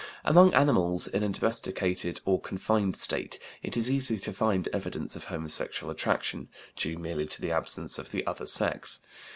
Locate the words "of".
5.15-5.25, 7.99-8.09